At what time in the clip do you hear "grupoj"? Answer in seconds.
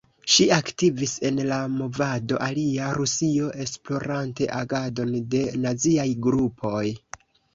6.27-6.85